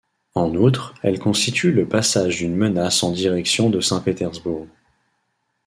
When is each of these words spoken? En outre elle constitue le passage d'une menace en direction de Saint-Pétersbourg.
En 0.33 0.55
outre 0.55 0.95
elle 1.03 1.19
constitue 1.19 1.71
le 1.71 1.87
passage 1.87 2.37
d'une 2.37 2.55
menace 2.55 3.03
en 3.03 3.11
direction 3.11 3.69
de 3.69 3.81
Saint-Pétersbourg. 3.81 4.65